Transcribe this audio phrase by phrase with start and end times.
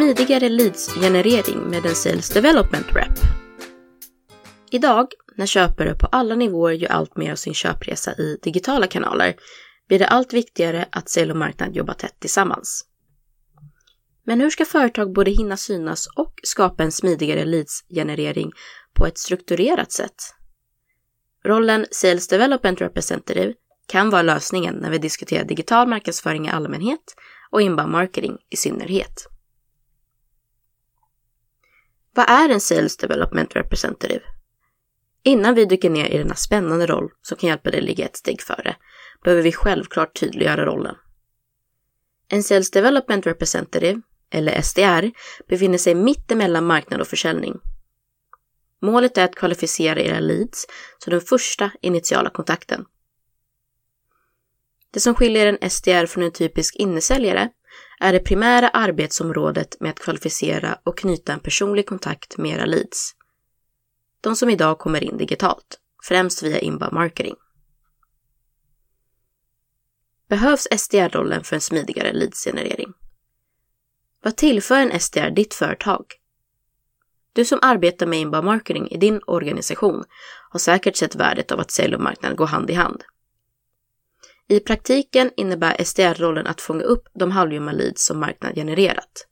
[0.00, 3.18] smidigare leadsgenerering med en Sales Development Rep.
[4.70, 5.06] Idag,
[5.36, 9.34] när köpare på alla nivåer gör allt mer av sin köpresa i digitala kanaler,
[9.88, 12.84] blir det allt viktigare att sälj och marknad jobbar tätt tillsammans.
[14.26, 18.50] Men hur ska företag både hinna synas och skapa en smidigare leadsgenerering
[18.94, 20.34] på ett strukturerat sätt?
[21.44, 23.54] Rollen Sales Development Representative
[23.88, 27.14] kan vara lösningen när vi diskuterar digital marknadsföring i allmänhet
[27.50, 29.26] och inbound marketing i synnerhet.
[32.20, 34.20] Vad är en Sales Development Representative?
[35.22, 38.42] Innan vi dyker ner i denna spännande roll som kan hjälpa dig ligga ett steg
[38.42, 38.76] före
[39.24, 40.96] behöver vi självklart tydliggöra rollen.
[42.28, 45.10] En Sales Development Representative, eller SDR,
[45.48, 47.60] befinner sig mitt emellan marknad och försäljning.
[48.82, 50.66] Målet är att kvalificera era leads
[50.98, 52.84] som den första initiala kontakten.
[54.90, 57.48] Det som skiljer en SDR från en typisk innesäljare
[58.00, 63.14] är det primära arbetsområdet med att kvalificera och knyta en personlig kontakt med era leads.
[64.20, 67.34] De som idag kommer in digitalt, främst via inbound marketing.
[70.28, 72.92] Behövs SDR-rollen för en smidigare leadsgenerering?
[74.22, 76.04] Vad tillför en SDR ditt företag?
[77.32, 80.04] Du som arbetar med inbound marketing i din organisation
[80.50, 83.02] har säkert sett värdet av att sälj och marknad går hand i hand.
[84.50, 89.26] I praktiken innebär SDR-rollen att fånga upp de halvljumma leads som marknaden genererat.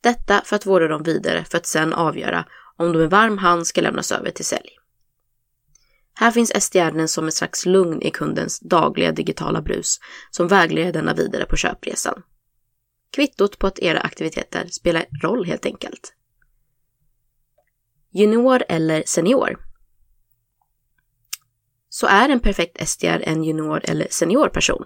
[0.00, 2.44] Detta för att vårda dem vidare för att sedan avgöra
[2.76, 4.68] om de med varm hand ska lämnas över till sälj.
[6.14, 11.14] Här finns SDR som ett slags lugn i kundens dagliga digitala brus som vägleder denna
[11.14, 12.22] vidare på köpresan.
[13.10, 16.14] Kvittot på att era aktiviteter spelar roll helt enkelt.
[18.10, 19.73] Junior eller senior?
[21.94, 24.84] Så är en perfekt SDR en junior eller senior person.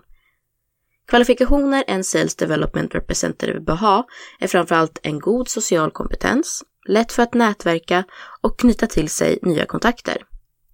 [1.07, 4.07] Kvalifikationer en Sales Development Representative bör ha
[4.41, 8.05] är framförallt en god social kompetens, lätt för att nätverka
[8.41, 10.23] och knyta till sig nya kontakter.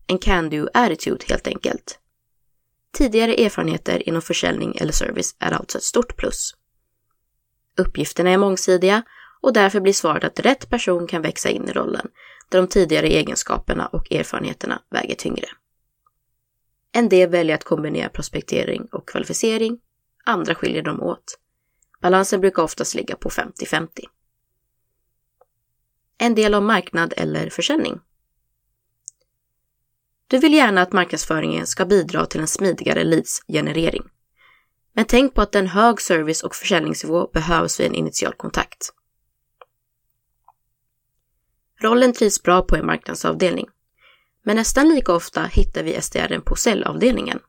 [0.06, 1.99] En can-do attitude helt enkelt.
[2.93, 6.55] Tidigare erfarenheter inom försäljning eller service är alltså ett stort plus.
[7.77, 9.03] Uppgifterna är mångsidiga
[9.41, 12.09] och därför blir svaret att rätt person kan växa in i rollen
[12.49, 15.47] där de tidigare egenskaperna och erfarenheterna väger tyngre.
[16.97, 19.78] En del väljer att kombinera prospektering och kvalificering,
[20.25, 21.38] andra skiljer dem åt.
[22.00, 23.88] Balansen brukar oftast ligga på 50-50.
[26.19, 28.00] En del av marknad eller försäljning.
[30.27, 34.04] Du vill gärna att marknadsföringen ska bidra till en smidigare leadsgenerering.
[34.93, 38.93] Men tänk på att en hög service och försäljningsnivå behövs vid en initial kontakt.
[41.81, 43.66] Rollen trivs bra på en marknadsavdelning.
[44.47, 47.41] Men nästan lika ofta hittar vi SDR på säljavdelningen.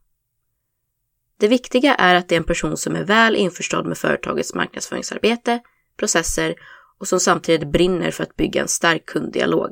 [1.38, 5.60] Det viktiga är att det är en person som är väl införstådd med företagets marknadsföringsarbete,
[5.98, 6.56] processer
[6.98, 9.72] och som samtidigt brinner för att bygga en stark kunddialog.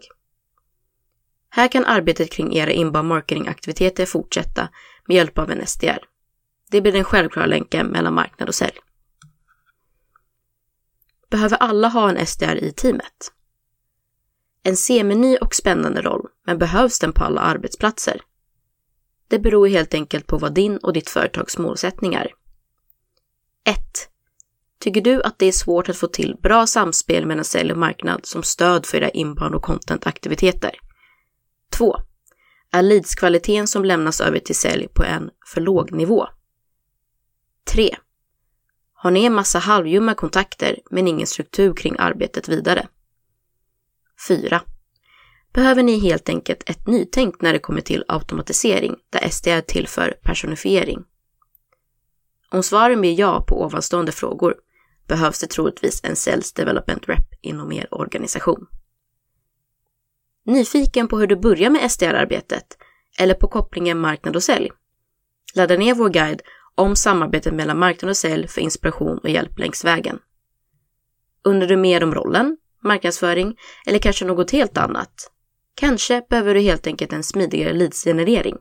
[1.49, 4.69] Här kan arbetet kring era inbound marketingaktiviteter fortsätta
[5.07, 5.99] med hjälp av en SDR.
[6.71, 8.79] Det blir den självklara länken mellan marknad och sälj.
[11.29, 13.31] Behöver alla ha en SDR i teamet?
[14.63, 18.21] En seminy och spännande roll, men behövs den på alla arbetsplatser?
[19.27, 22.33] Det beror helt enkelt på vad din och ditt företags målsättning är.
[23.63, 23.77] 1.
[24.79, 28.25] Tycker du att det är svårt att få till bra samspel mellan sälj och marknad
[28.25, 30.71] som stöd för era inbound och contentaktiviteter?
[31.69, 31.95] 2.
[32.71, 36.27] Är leadskvaliteten som lämnas över till sälj på en för låg nivå?
[37.65, 37.97] 3.
[38.93, 42.87] Har ni en massa halvljumma kontakter men ingen struktur kring arbetet vidare?
[44.27, 44.61] 4.
[45.53, 51.03] Behöver ni helt enkelt ett nytänk när det kommer till automatisering där SDR tillför personifiering?
[52.51, 54.55] Om svaren blir ja på ovanstående frågor
[55.07, 58.67] behövs det troligtvis en Sales Development Rep inom er organisation.
[60.45, 62.77] Nyfiken på hur du börjar med SDR-arbetet
[63.19, 64.71] eller på kopplingen marknad och sälj?
[65.55, 66.41] Ladda ner vår guide
[66.75, 70.19] om samarbetet mellan marknad och sälj för inspiration och hjälp längs vägen.
[71.43, 75.29] Undrar du mer om rollen, marknadsföring eller kanske något helt annat?
[75.75, 78.55] Kanske behöver du helt enkelt en smidigare leadsgenerering.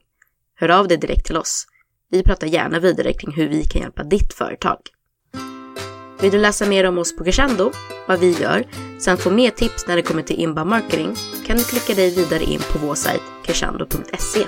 [0.55, 1.67] Hör av dig direkt till oss.
[2.11, 4.79] Vi pratar gärna vidare kring hur vi kan hjälpa ditt företag.
[6.21, 7.73] Vill du läsa mer om oss på Crescendo,
[8.09, 8.67] vad vi gör,
[9.01, 11.15] samt få mer tips när det kommer till inbound marketing
[11.47, 14.47] kan du klicka dig vidare in på vår sajt crescendo.se.